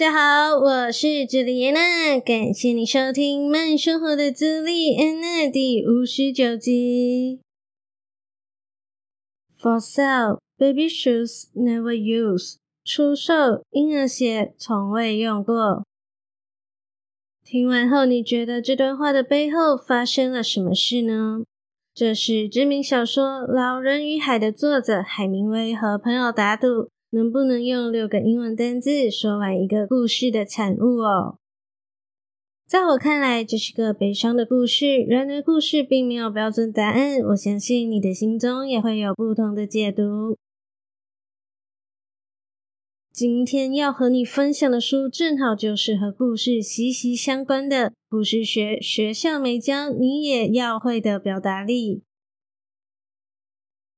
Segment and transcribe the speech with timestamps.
[0.00, 7.42] 大家好，我是朱莉安娜，感谢你收听《慢生活的朱莉安娜》第五十九集。
[9.60, 15.84] For sale, baby shoes never use 出售婴儿鞋，从未用过。
[17.44, 21.42] 听完后，你觉得这段话的背后发生了什么事呢？
[21.92, 26.88] 这是知名小说《老人与海》的作者海明威和朋友打赌。
[27.10, 31.38] 能不能用六个英文单字说完一个故事的产物哦？
[32.66, 34.98] 在我看来，这是个悲伤的故事。
[35.08, 37.18] 然而，故事并没有标准答案。
[37.30, 40.36] 我相信你的心中也会有不同的解读。
[43.12, 52.04] 今天要和你分享的书，正好就是和故事息息相关的故事学，学校没教，你也要会的表达力。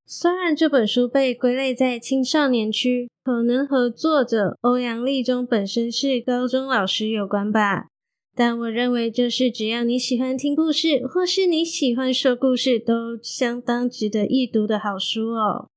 [0.04, 7.88] 虽然这本书被归类在青少年区，可能和作者欧阳立中本身是高中老师有关吧，
[8.34, 15.68] 但我认为这是只要你喜欢听故事，或是你喜欢说故事，都相当值得一读的好书哦。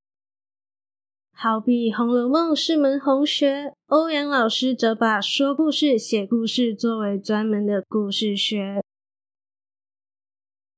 [1.38, 8.81] 好比《红楼梦》是门红学，欧阳老师则把说故事、写故事作为专门的故事学。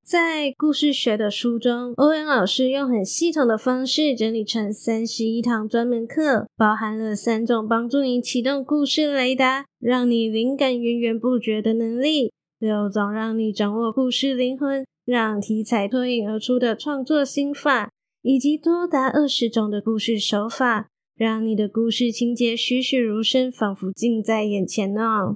[0.07, 17.89] 在故事学的书中，欧阳老师用很系统的方式整理成三十一堂专门课，包含了三种帮助你启动故事雷达，让你灵感源源不绝的能力；六种让你掌握故事灵魂，让题材脱颖而出的创作心法；
[18.21, 25.35] 以及多达二十种的故事手法，让你的故事情节栩栩如生，仿佛近在眼前呢。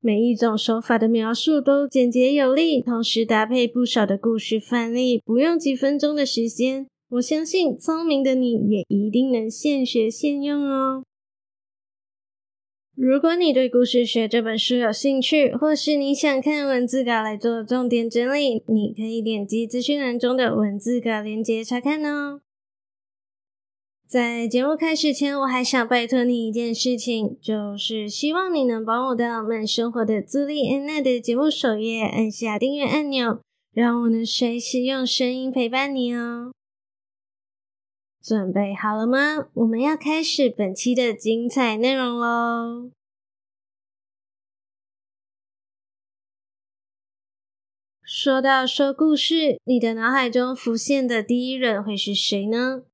[0.00, 11.02] 每一种手法的描述都简洁有力，同时搭配不少的故事范例，不用几分钟的时间，我相信聪明的你也一定能现学现用哦。
[12.94, 22.40] 如果你对故事学这本书有兴趣，或是你想看文字稿来做重点整理，你可以点击资讯栏中的文字稿链接查看哦。
[24.08, 36.52] 在节目开始前，我还想拜托你一件事情，就是希望你能帮我到慢生活的朱莉安娜的节目首页按下订阅按钮，让我能随时用声音陪伴你哦。
[38.22, 39.50] 准备好了吗？
[39.52, 42.90] 我们要开始本期的精彩内容喽！
[48.02, 52.84] 说到说故事，你的脑海中浮现的第一人会是谁呢？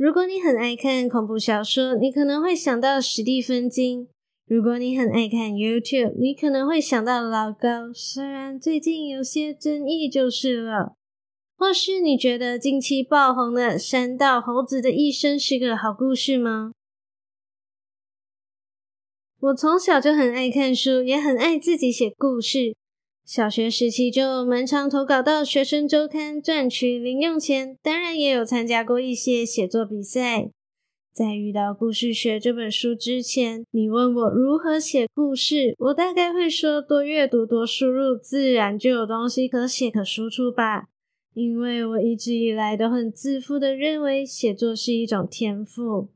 [0.00, 4.06] 如果你很爱看恐怖小说，你可能会想到史蒂芬金；
[4.46, 10.96] 如果你很爱看 YouTube，你可能会想到老高，虽然最近有些争议就是了。
[11.54, 16.72] 或是你觉得近期爆红的《山道猴子的一生》是个好故事吗？
[19.38, 22.74] 我从小就很爱看书，也很爱自己写故事。
[23.30, 30.50] 小学时期就蛮常投稿到学生周刊赚取零用钱，当然也有参加过一些写作比赛。
[31.12, 40.88] 在遇到故事学这本书之前，你问我如何写故事，我大概会说多阅读、多输入，自然就有东西可写可输出吧。
[41.32, 46.08] 因为我一直以来都很自负的认为写作是一种天赋。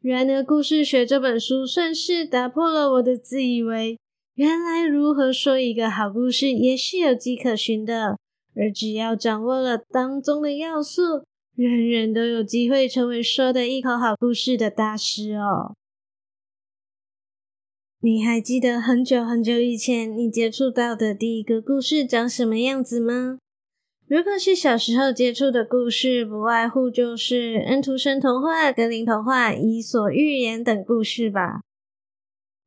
[0.00, 3.98] 然而，故事学这本书算是打破了我的自以为。
[4.34, 8.18] 原来如何说一个好故事也是有迹可循的，
[8.54, 11.24] 而只要掌握了当中的要素，
[11.54, 15.74] 人人都有机会成为说的一口好故事的大师哦。
[18.00, 23.36] 你还记得很久很久以前你接触到的第一个故事长什么样子吗？
[24.06, 31.60] 如果是小时候接触的故事，不外乎就是安徒生童话、格林童话、伊索寓言等故事吧。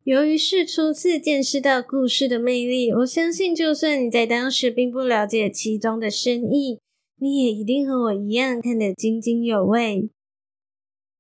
[0.06, 6.82] 由于是初次见识到故事的魅力，我相信就算你在当时并不了解其中的深意，
[7.22, 10.10] 你也一定和我一样看得津津有味。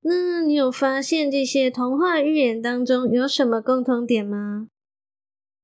[0.01, 4.67] 那你有发现这些童话寓言当中有什么共同点吗？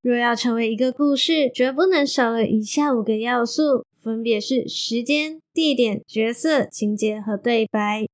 [0.00, 8.06] 若要成为一个故事，绝不能少了以下五个要素，分别是时间、地点、角色、情节和对白。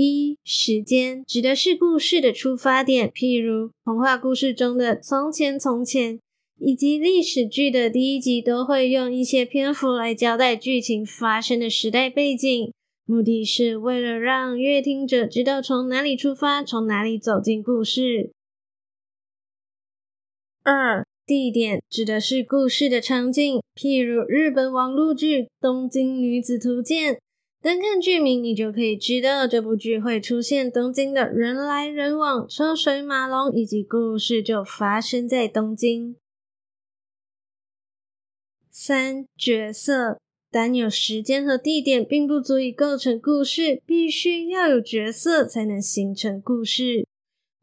[0.00, 6.20] 一、时间指的是故事的出发点，譬如童话故事中的从前从前，
[6.60, 12.72] 以及历史剧的第一集都会用一些篇幅来交代剧情发生的时代背景，
[13.06, 18.30] 目的是为了让阅听者知道从哪里出发，从哪里走进故事。
[20.62, 27.14] 二、地点指的是故事的场景，譬如日本网络剧《东京女子图鉴》。
[27.60, 36.14] 单看剧名，你就可以知道这部剧会出现东京的人来人往、车水马龙，以及故事就发生在东京。
[38.70, 40.20] 三、角色，
[40.52, 47.08] 单有时间和地点并不足以构成故事，必须要有角色才能形成故事。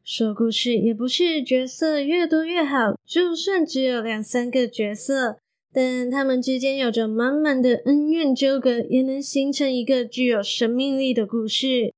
[0.04, 5.38] 说故事也不是角色越多越好，就算只有两三个角色。
[5.78, 11.92] 但他们之间有着满满的恩怨纠葛，也能形成一个具有生命力的故事。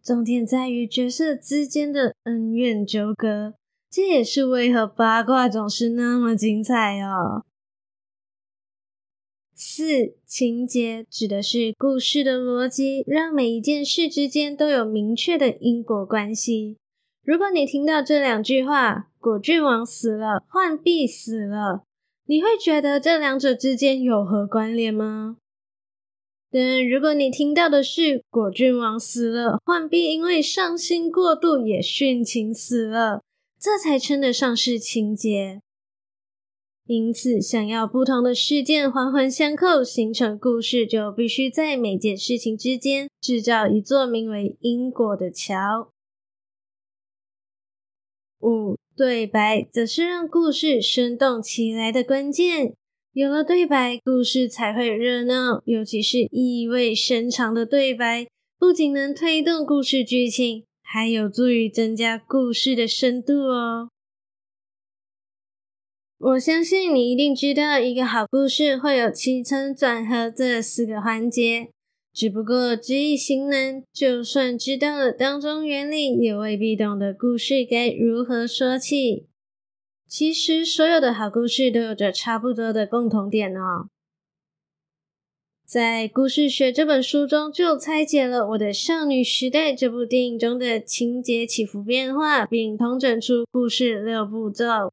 [0.00, 3.54] 重点在于角色之间的恩怨纠葛，
[3.90, 7.42] 这也是为何八卦总是那么精彩哦。
[9.52, 16.76] 四、情节指的是故事的逻辑，让每一件事之间都有明确的因果关系。
[17.24, 21.82] 如果你听到这两句话：“果郡王死了，浣碧死了。”
[22.26, 25.36] 你会觉得这两者之间有何关联吗？
[26.50, 33.22] 但如果你听到的是果郡王死了，浣碧因为伤心过度也殉情死了，
[33.60, 35.60] 这才称得上是情节。
[36.86, 45.90] 因此，想要不同的事件环环相扣形成故事，就必须在每件事情之间制造一座名为因果的桥。
[48.40, 48.76] 五。
[48.96, 52.74] 对白则是让故事生动起来的关键。
[53.12, 55.62] 有了对白，故事才会热闹。
[55.66, 58.26] 尤其是意味深长的对白，
[58.58, 63.88] 不仅能推动故事剧情，还有助于增加故事的深度哦。
[66.18, 71.68] 我相信你一定知道，一个好故事会有起承转合这四个环节。
[72.14, 79.26] 只不过知易行难，就算知道了当中原理，也未必懂得故事该如何说起。
[80.06, 83.88] 其实，所有的好故事都有着差不多的共同点哦。
[85.66, 94.92] 在《故事学》这本书中，就拆解了我的少女时代这部电影中的情节起伏变化，并统整出故事六步骤。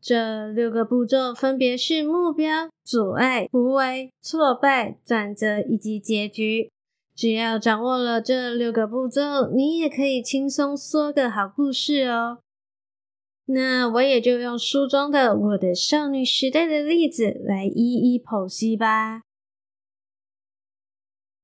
[0.00, 6.70] 这六个步骤分别是目标、阻碍、突围、挫败、转折以及结局。
[7.14, 12.38] 只要掌握了这六个步骤，你也可以轻松说个好故事哦。
[13.44, 19.22] 那我也就用书中的我的少女时代的例子来一一剖析吧。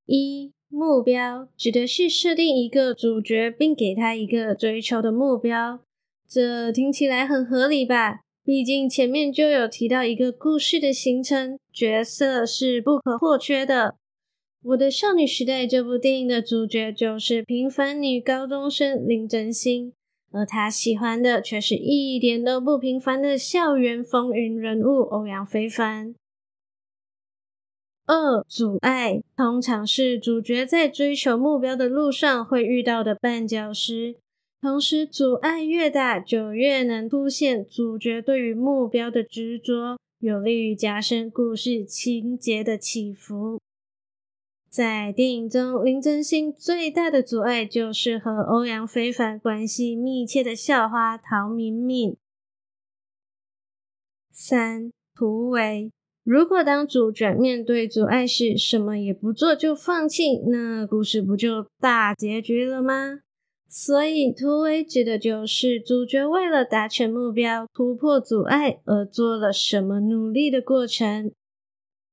[0.06, 5.80] 一、目标指的是设定一个主角，并给他一个追求的目标。
[6.26, 8.20] 这听起来很合理吧？
[8.46, 13.96] 毕竟前面就有提到一个故事的形成，角色是不可或缺的。
[14.62, 19.92] 我的少女时代这部电影的主角就是平凡女高中生林真心，
[20.30, 26.14] 而她喜欢的却是一点都不平凡的校园风云人物欧阳非凡。
[28.06, 34.14] 二、阻碍通常是主角在追求目标的路上会遇到的绊脚石。
[34.60, 43.60] 同时，阻碍越大，就越能凸显主角对于目标的执着，有利于加深故事情节的起伏。
[44.68, 52.16] 在电影中，林真心最大的阻碍就是和欧阳非凡关系密切的校花陶敏敏。
[54.32, 55.90] 三、突围，
[56.24, 63.20] 如果当主角面对阻碍时，什么也不做就放弃，那故事不就大结局了吗？
[63.68, 71.30] 所以，突围指的就是主角为了达成目标、突破阻碍而做了什么努力的过程。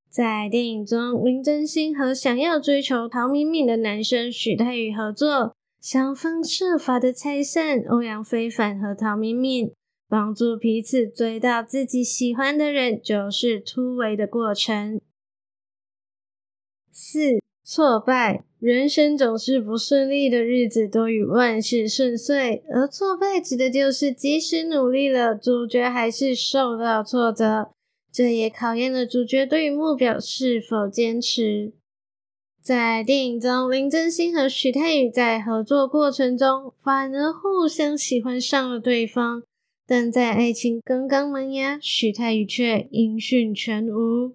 [0.10, 9.72] 在电影中，林真心和想要追求陶敏敏的男生许太宇合作，想方设法的拆散欧阳非凡和陶敏敏，
[10.08, 15.02] 帮助彼此追到自己喜欢的人，就是突围的过程。
[16.92, 18.44] 四、挫败。
[18.60, 27.72] 人生总是不顺利的日子多于万事顺遂，而挫败指的就是即使努力了，主角还是受到挫折。
[28.10, 31.74] 这也考验了主角对于目标是否坚持。
[32.62, 39.44] 在电影中，林真心和许太宇在合作过程中反而互相喜欢上了对方，
[39.86, 44.34] 但在爱情刚刚萌芽，许太宇却音讯全无。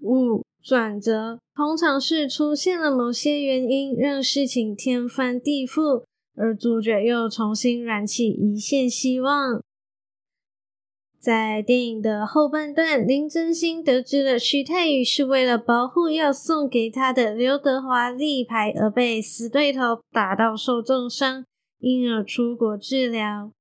[0.00, 1.38] 五、转折。
[1.54, 6.02] 通常是出现了某些原因，让事情天翻地覆，
[6.34, 9.62] 而主角又重新燃起一线希望。
[11.18, 21.44] 在电影的后半段，林真心得知了徐太宇是为了保护要送给他的刘德华立牌而被死对头打到受重伤，
[21.78, 23.52] 因而出国治疗。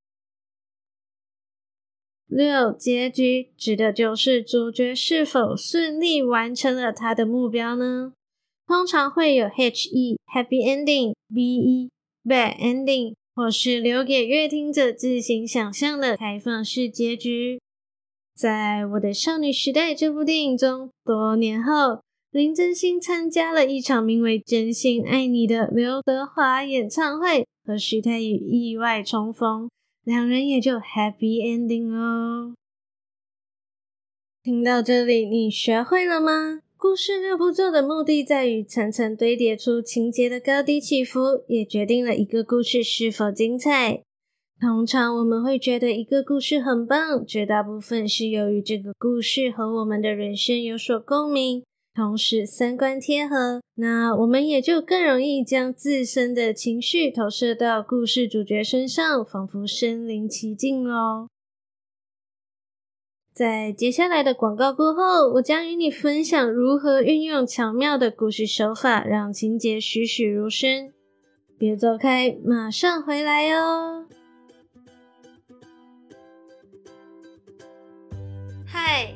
[2.27, 8.13] 六结局指的就是主角是否顺利完成了他的目标呢？
[8.67, 11.91] 通常会有 H E Happy Ending、B E
[12.23, 17.61] Bad Ending，或是留给阅听者自行想象的开放式结局。
[18.35, 22.01] 在我的少女时代这部电影中，多年后，
[22.31, 29.69] 林真心参加了一场名为《真心爱你》的刘德华演唱会，和徐太宇意外重逢。
[30.05, 32.53] 两人也就 happy ending 哦。
[34.43, 36.61] 听到这里，你学会了吗？
[36.77, 44.03] 故事六步骤的目的在于层层堆叠出情节的高低起伏，也决定了一个故事是否精彩。
[44.61, 51.63] 通常我们会觉得一个故事很棒，绝大部分是由于这个故事和我们的人生有所共鸣。
[51.95, 61.27] 同时三观贴合，那我们也就更容易将自身的情绪投射到故事主角身上，仿佛身临其境喽。
[63.33, 70.91] 在接下来的广告过后，我将与你分享如何运用巧妙的故事手法，让情节栩栩如生。
[71.57, 74.05] 别走开，马上回来哦。
[78.65, 79.15] 嗨。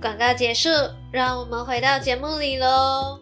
[0.00, 0.70] 广告结束，
[1.12, 3.20] 让我们回到节目里喽。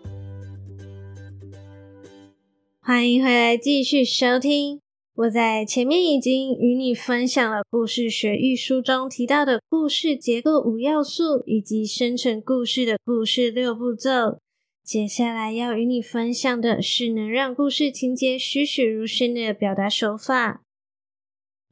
[2.81, 4.81] 欢迎回来，继续收听。
[5.17, 14.39] 我在前面已经与你分享了故事学艺书中提到的故事结构五要素，以及生成故事的故事六步骤。
[14.85, 20.63] 接下来要与你分享的是能让故事情节栩栩如生的表达手法。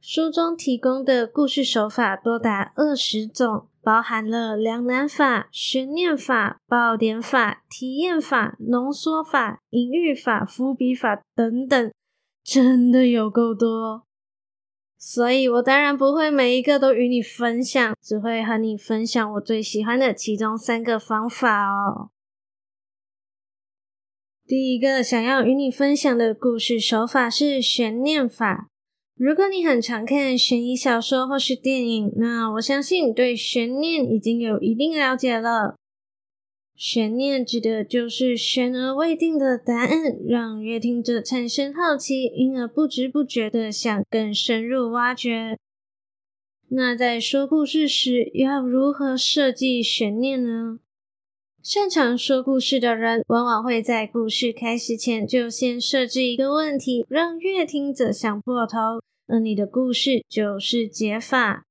[0.01, 3.69] 书中提供的故事手法多达二十种。
[3.87, 11.93] 包含了两难法、悬念法、爆点法、体验法、浓缩法、隐喻法、伏笔法等等，
[12.43, 14.03] 真的有够多。
[14.97, 22.09] 所以我当然不会每一个都与你分享，只会和你分享我最喜欢的其中三个方法哦。
[24.45, 28.67] 第一个想要与你分享的故事手法是悬念法。
[29.17, 35.75] 如果你很常看悬疑小说或是电影，那我相信你对悬念已经有一定了解了。
[36.75, 45.57] 悬念指的就是悬而未定的答案，让阅听者产生好奇，因而不知不觉的想更深入挖掘。
[46.69, 50.77] 那在说故事时，要如何设计悬念呢？
[51.69, 59.01] 擅长说故事的人，往往会在故事开始前就先设置一个问题，让阅听者想破头。
[59.27, 61.65] 而你的故事就是解法。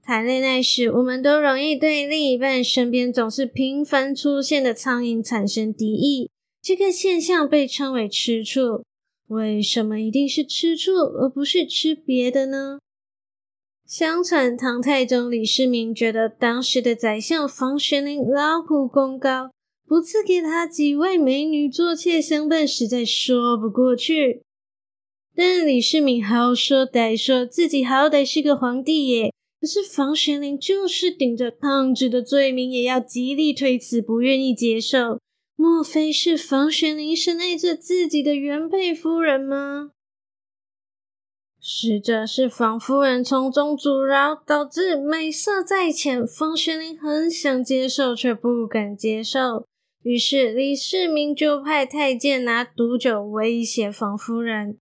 [0.00, 6.30] 谈恋爱时，我们都容易对另一半身边总是频繁出现的苍蝇产生敌意，
[6.62, 8.84] 这个现象被称为吃醋。
[9.26, 12.78] 为什么一定是吃醋，而不是吃别的呢？
[13.96, 19.52] 相传唐太宗李世民觉得当时的宰相房玄龄劳苦功高。
[19.86, 24.42] 不赐给他几位美女做妾相伴，实在说不过去。
[25.36, 29.32] 但李世民好说歹说，自己好歹是个皇帝耶。
[29.60, 35.20] 可是房玄龄就是顶着抗旨的罪名，也要极力推辞，不愿意接受。
[35.54, 39.92] 莫非是房玄龄深爱着自己的原配夫人吗？
[41.66, 46.26] 实则是房夫人从中阻挠，导致美色在前。
[46.26, 49.66] 房玄龄很想接受，却不敢接受。
[50.02, 54.76] 于是李世民就派太监拿毒酒威胁房夫人，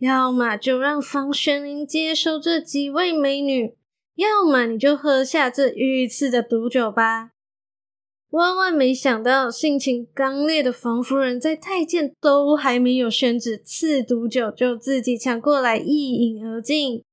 [0.00, 3.76] 要么就让房玄龄接受这几位美女。
[4.16, 7.30] 要么你就喝下这御赐的毒酒吧。
[8.34, 17.04] 万万没想到，性情刚烈的房夫人在太监都还没有宣旨赐毒酒，就自己抢过来一饮而尽。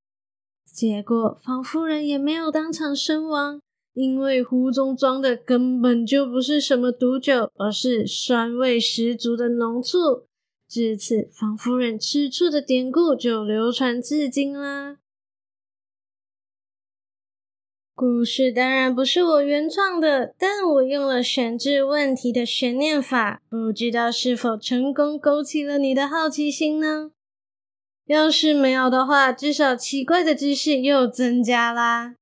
[0.66, 3.62] 结果房夫人也没有当场身亡，
[3.94, 10.24] 因为壶中装的根本就不是什么毒酒，而是酸味十足的浓醋。
[10.68, 14.98] 至此，房夫人吃醋的典故就流传至今啦。
[18.02, 27.12] 故事当然不是我原创的，但我用了选置问题的悬念法，不知道是否成功勾起了你的好奇心呢？
[28.08, 32.16] 要是没有的话，至少奇怪的知识又增加啦。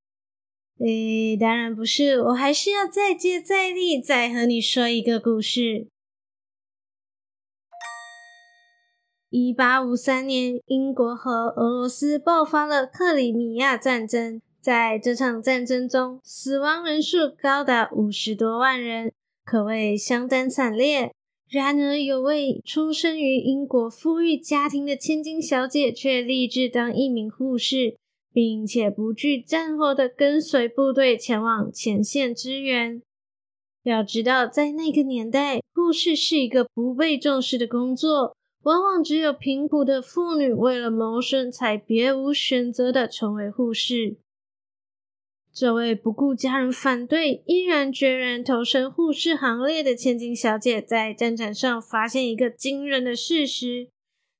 [0.79, 5.87] 诶，当然不是，我还是要再接再厉，再和你说一个故事。
[9.29, 14.41] 一八五三年，英国和俄罗斯爆发了克里米亚战争。
[14.61, 19.11] 在这场战争中，死亡人数高达五十多万人，
[19.45, 21.13] 可谓相当惨烈。
[21.49, 27.95] 然而，有位出生于英国富裕家庭的千金小姐，却立志当一名护士，
[28.31, 33.01] 并且不惧战火的跟随部队前往前线支援。
[33.83, 44.17] 要知道，在那个年代，护士是一个不被重视的工作，往往只有贫苦的妇女为了谋生，才别无选择的成为护士。
[45.51, 53.89] 这位不顾家人反对，毅然决然投身护士行列的千金小姐，在战场上发现一个惊人的事实：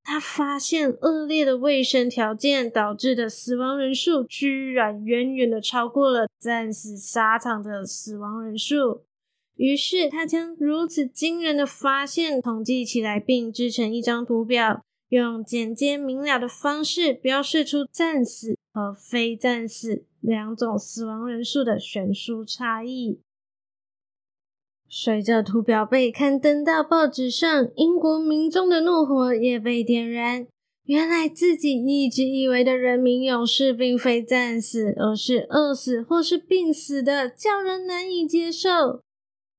[0.04, 9.04] 她发现恶劣的卫生条件导致的死亡人数，居然远远的超过了战死沙场的死亡人数。
[9.56, 14.86] 于是，她将如此惊人的发现统计起来，并制成一张图表。
[15.10, 23.20] 用简洁明了的方式标示出战死和非战死两种死亡人数的悬殊差异。
[24.88, 30.48] 随着图表被刊登到报纸上，英国民众的怒火也被点燃。
[30.86, 39.02] 原来自己一直以为的人民勇士，并非战死，而是饿死或是病死的，叫人难以接受。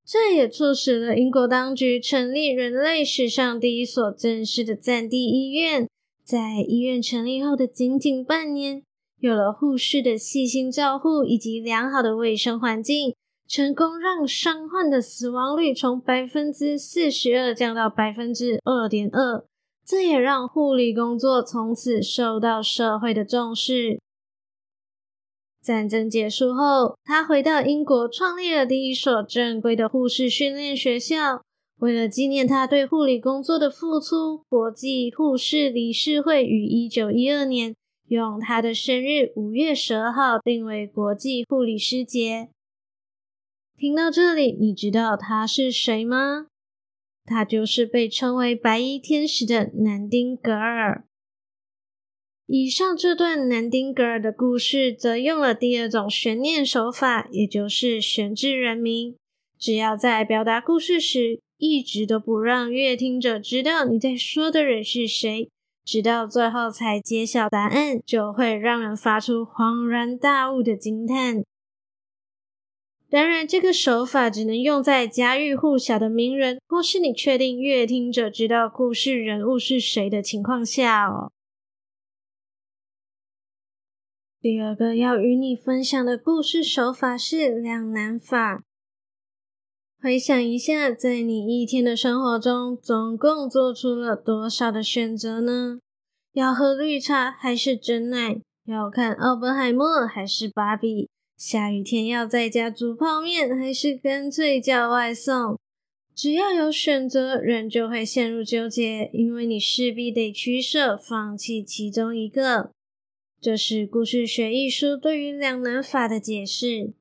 [0.04, 5.88] 这也促使了英国当局成立人类史上第一所正式的战地医院。
[6.24, 8.82] 在医院成立后的仅仅半年，
[9.20, 13.14] 有了护士的细心照护以及良好的卫生环境，
[13.46, 19.44] 成功让伤患的死亡率从百分之四十二降到百分之二点二。
[19.84, 24.00] 这也让护理工作从此受到社会的重视。
[25.62, 31.42] 战争结束后，他回到英国，创立了第一所正规的护士训练学校。
[31.80, 37.74] 为了纪念他对护理工作的付出，国际护士理事会于一九一二年
[38.10, 42.48] 用他的生日五月十二号定为国际护理师节。
[43.78, 46.48] 听到这里，你知道他是谁吗？
[47.24, 51.04] 他就是被称为“白衣天使”的南丁格尔。
[52.46, 59.14] 以上这段南丁格尔的故事，则用了第二种悬念手法，也就是悬置人名。
[59.56, 65.48] 只要在表达故事时，一直都不让阅听者知道你在说的人是谁，
[65.84, 71.44] 直到最后才揭晓答案，就会让人发出恍然大悟的惊叹。
[73.08, 81.32] 当然，这个手法只能用在家喻户晓的名人，或是你确定阅听者知道故事人物是谁的情况下哦。
[84.40, 88.62] 第二个要与你分享的故事手法是两难法。
[90.02, 95.78] 回想一下，在你一天的生活中，总共做出了多少的选择呢？
[96.32, 98.40] 要喝绿茶还是真奶？
[98.64, 101.10] 要看奥本海默还是芭比？
[101.36, 105.58] 下雨天要在家煮泡面还是干脆叫外送？
[106.14, 112.70] 只要有选择，人就会陷入纠结，因为你势必得取舍，放弃其中一个。
[113.38, 116.94] 这是故事学艺术对于两难法的解释。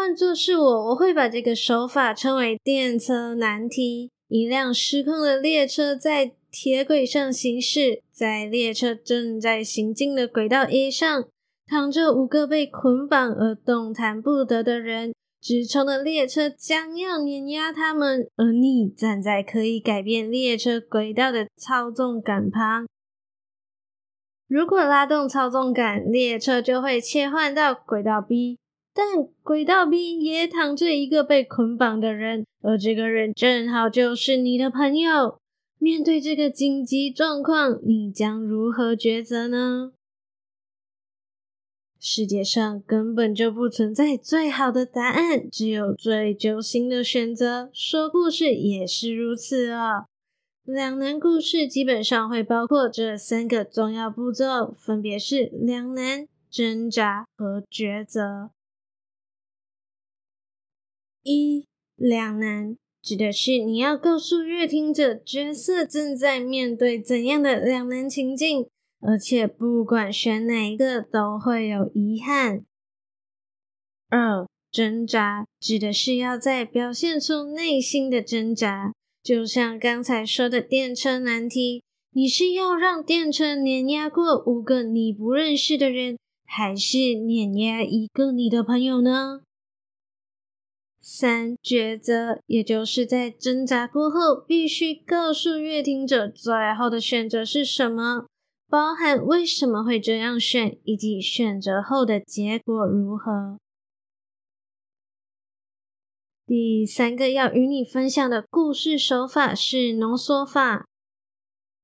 [0.00, 4.10] 换作是我，我会把这个手法称为电车难题。
[4.28, 11.24] 一辆失控的列车在铁轨上行驶，在列车正在行进的轨道 A 上，
[11.66, 15.12] 躺着五个被捆绑而动弹不得的人。
[15.38, 22.86] 直冲的列车将要碾压他们，而你站在可以改变列车轨道的操纵杆旁。
[24.48, 28.58] 如果拉动操纵杆，列车就会切换到轨道 B，
[29.02, 35.38] 但轨道 B 也躺着一个被捆绑的人，而这个人正好就是你的朋友。
[35.78, 39.92] 面对这个紧急状况，你将如何抉择呢？
[41.98, 47.70] 世界上根本就不存在最好的答案，只有最揪心的选择。
[47.72, 50.04] 说故事也是如此哦。
[50.64, 58.50] 两难故事基本上会包括这三个重要步骤，分别是两难、挣扎和抉择。
[61.22, 68.66] 一、两难指的是你要告诉阅听者角色正在面对怎样的两难情境。
[69.02, 72.66] 而且不管选哪一个都会有遗憾。
[74.10, 89.40] 二、挣扎指的是要在表现出内心的挣扎，就像刚才说的电车难题，你是要让电车碾压过五个你不认识的人，还是碾压一个你的朋友呢？
[91.00, 98.26] 三、抉择，也就是在挣扎过后，必须告诉阅听者最后的选择是什么。
[98.68, 103.58] 包含为什么会这样选，以及选择后的结果如何。
[106.46, 110.86] 第三个要与你分享的故事手法是浓缩法。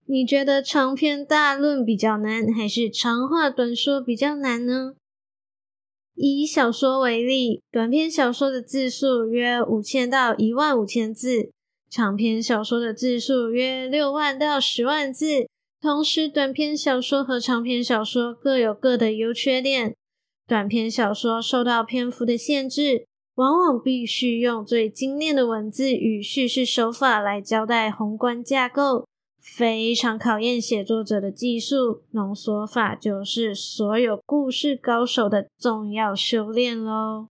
[0.05, 4.95] 你觉得长篇大论比较难，还是长话短说比较难呢？
[6.17, 11.51] 以小说为例，短篇小说的字数约五千到一万五千字，
[11.91, 15.47] 长篇小说的字数约六万到十万字。
[15.79, 19.95] 同时，短篇小说和长篇小说各有各的优缺点。
[20.49, 29.07] 短篇小说受到篇幅的限制，往往必须用最精炼的文字与叙事手法来交代宏观架构，
[29.55, 32.03] 非常考验写作者的技术。
[32.11, 37.29] 浓缩法就是所有故事高手的重要修炼喽。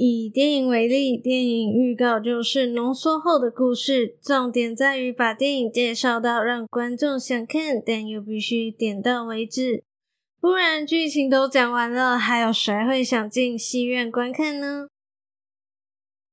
[0.00, 9.82] 以电影为例，电影预告就是浓缩后的故事，重点在于把电影介绍到让观众想看，但又必须点到为止，
[10.40, 14.86] 不然剧情都讲完了，还有谁会想进戏院观看呢？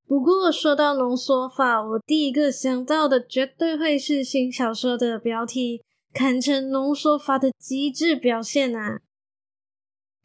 [0.08, 5.82] 不过说到浓缩法，我第一个想到的绝对会是新小说的标题，
[6.14, 9.00] 堪称浓缩法的极致表现啊！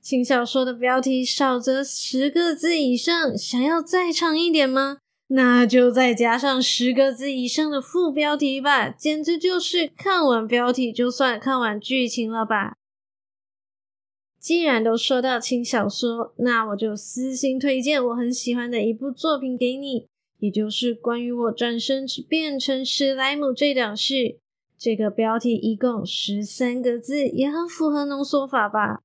[0.02, 4.98] 轻小说的标题少则十个字以上，想要再长一点吗？
[5.28, 12.74] 那就再加上十个字以上的副标题吧，简直就是看完标题就算看完剧情了吧。
[14.40, 20.06] 既然都说到轻小说，那我就私心推荐我很喜欢的一部作品给你，
[20.38, 24.38] 也就是关于我转身变成史莱姆这档事。
[24.78, 29.02] 这个标题一共十三个字，也很符合浓缩法吧。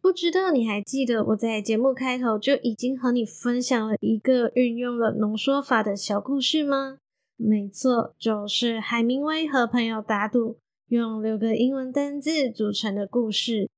[0.00, 6.96] 不知道你还记得我在节目开头就已经和你分享了一个运用了浓缩法的小故事吗？
[7.36, 10.56] 没错，就是海明威和朋友打赌，
[10.92, 13.70] 用六个英文单字组成的故事。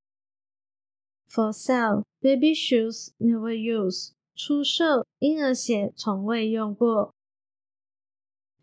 [1.31, 4.15] For sale, baby shoes never used。
[4.35, 7.15] 出售，婴儿鞋从未用过。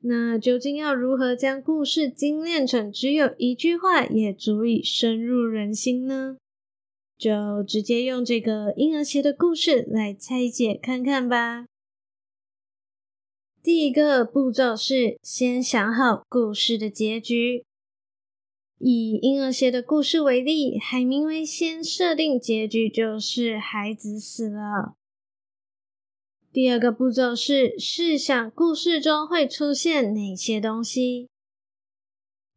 [0.02, 6.36] 那究竟要如何将故事精炼成只有一句话也足以深入人心呢？
[7.18, 11.68] 就直接用这个婴儿鞋的故事来拆解看看吧。
[13.64, 17.64] 第一个步骤是先想好故事的结局。
[18.84, 24.96] 以婴儿鞋的故事为例，海明威先设定结局就是孩子死了。
[26.52, 31.30] 第二个步骤是试想故事中会出现哪些东西。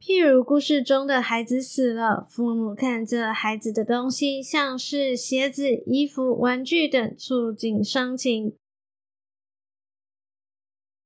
[0.00, 8.56] 譬如故事中的孩子死了，父母看着孩子的东西，像是鞋子、衣服、玩具等，触景伤情。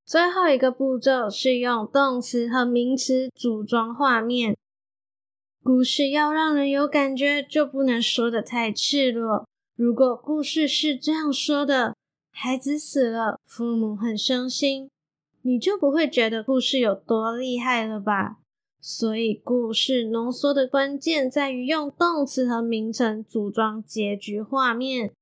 [0.06, 4.56] 最后一个步骤是用动词和名词组装画面。
[5.68, 9.46] 故事要让人有感觉，就不能说的太赤裸。
[9.76, 11.94] 如果故事是这样说的：
[12.30, 14.88] 孩子死了，父母很伤心，
[15.42, 18.38] 你就不会觉得故事有多厉害了吧？
[18.80, 25.12] 所以，故事浓缩的关键在于用动词和名词组装结局画面。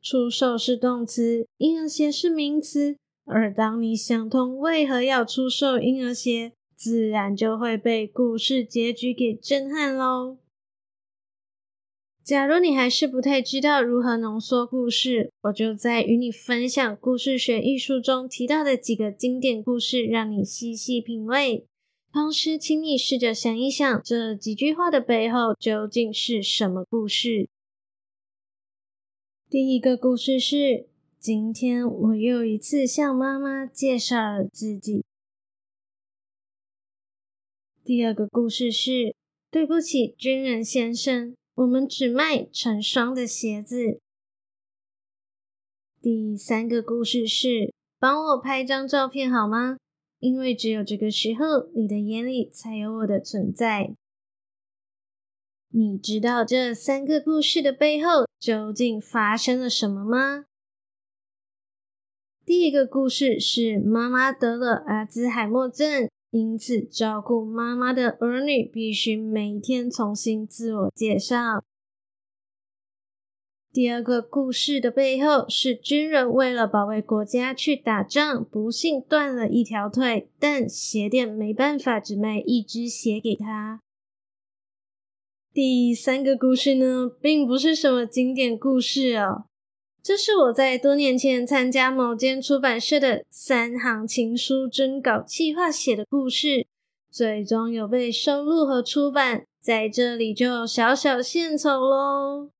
[0.00, 10.36] 出售是动词，婴儿鞋是名词，而当你想通为何要出售婴儿鞋，自然就会被故事结局给震撼喽。
[12.22, 21.64] 假如你还是不太知道如何浓缩故事，我就再与你分享故事学艺术中提到的几个经典故事，让你细细品味。
[22.12, 27.48] 同时，请你试着想一想，这几句话的背后究竟是什么故事？
[29.48, 30.88] 第一个故事是：
[31.20, 35.04] 今天我又一次向妈妈介绍了自己。
[37.86, 39.14] 第二个故事是：
[39.48, 41.36] 对不起，军人先生。
[41.54, 44.00] 我们只卖成双的鞋子。
[46.02, 49.78] 第三个故事是，帮我拍张照片好吗？
[50.18, 53.94] 因为只有这个时候，你的眼里才有我的存在。
[55.68, 60.46] 你知道这三个故事的背后究竟发生了什么吗？
[62.44, 66.10] 第一个故事是妈妈得了阿兹海默症。
[66.36, 71.64] 因此，照顾妈妈的儿女必须每天重新自我介绍。
[73.72, 83.80] 第二个故事的背后是军人为了保卫国家去打仗，不幸断了一条腿，但鞋店没办法只卖一只鞋给他。
[85.54, 89.46] 第三个故事呢，并不是什么经典故事哦。
[90.06, 96.68] 这是我在多年前参加某间出版社的三行情书征稿计划写的故事，
[97.10, 102.50] 最终有被收录和出版，在这里就小小献丑喽。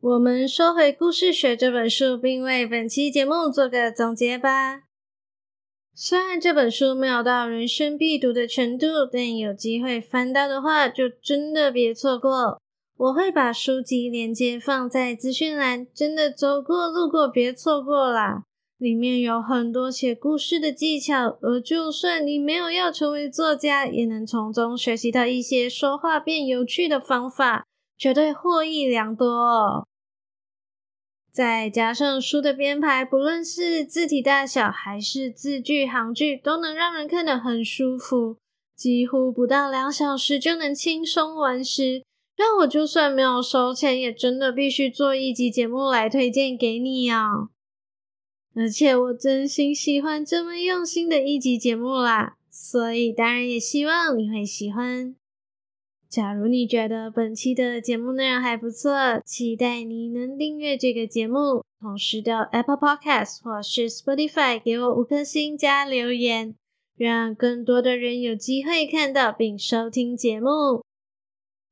[0.00, 4.84] 我们说回故事学这本书，并为本期节目做个总结吧。
[5.92, 12.63] 虽然这本书没有到人生必读的程度，但有机会翻到的话，就真的别错过。
[12.96, 18.44] 我会把书籍链接放在资讯栏，真的走过路过别错过啦！
[18.78, 29.86] 里面有很多写故事的技巧，而就算你没有要成为作家，也能从中学习到一些说话变有趣的方法，绝对获益良多哦。
[31.32, 38.36] 再加上书的编排，不论是字体大小还是字句行距，都能让人看得很舒服，
[38.76, 42.04] 几乎不到两小时就能轻松完诗。
[42.36, 47.50] 让我就算没有收钱，也真的必须做一集节目来推荐给你哦。
[48.56, 55.14] 而且我真心喜欢这么用心的一集节目啦，所以当然也希望你会喜欢。
[56.08, 66.54] 假如你觉得本期的节目内容还不错，期待你能订阅这个节目，同时到 Apple Podcast 或是 Spotify 给我五颗星加留言，
[66.96, 70.84] 让更多的人有机会看到并收听节目。